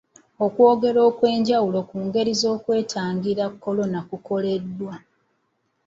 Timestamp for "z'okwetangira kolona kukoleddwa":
2.41-4.93